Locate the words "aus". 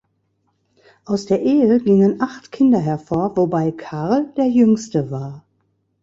1.05-1.27